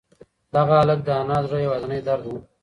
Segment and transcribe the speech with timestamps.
[0.53, 2.31] دغه هلک د انا د زړه یوازینۍ درد و.